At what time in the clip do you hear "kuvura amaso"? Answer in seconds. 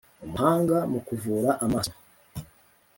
1.07-1.95